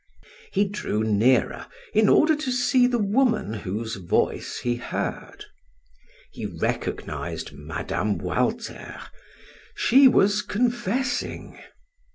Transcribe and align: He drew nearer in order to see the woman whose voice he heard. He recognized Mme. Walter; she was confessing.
He 0.51 0.67
drew 0.67 1.03
nearer 1.03 1.67
in 1.93 2.09
order 2.09 2.35
to 2.35 2.51
see 2.51 2.87
the 2.87 2.97
woman 2.97 3.53
whose 3.53 3.97
voice 3.97 4.57
he 4.57 4.77
heard. 4.77 5.45
He 6.31 6.47
recognized 6.47 7.53
Mme. 7.53 8.17
Walter; 8.17 8.99
she 9.75 10.07
was 10.07 10.41
confessing. 10.41 11.59